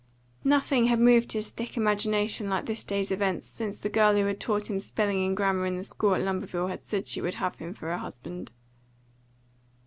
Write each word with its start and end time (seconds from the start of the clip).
Nothing 0.43 0.85
had 0.85 0.99
moved 0.99 1.33
his 1.33 1.51
thick 1.51 1.77
imagination 1.77 2.49
like 2.49 2.65
this 2.65 2.83
day's 2.83 3.11
events 3.11 3.45
since 3.45 3.77
the 3.77 3.87
girl 3.87 4.15
who 4.15 4.33
taught 4.33 4.67
him 4.67 4.79
spelling 4.81 5.23
and 5.23 5.37
grammar 5.37 5.67
in 5.67 5.77
the 5.77 5.83
school 5.83 6.15
at 6.15 6.21
Lumberville 6.21 6.69
had 6.71 6.83
said 6.83 7.07
she 7.07 7.21
would 7.21 7.35
have 7.35 7.57
him 7.57 7.75
for 7.75 7.85
her 7.89 7.97
husband. 7.99 8.51